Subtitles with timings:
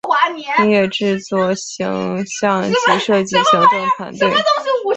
[0.57, 4.33] 音乐制作形像及设计行政团队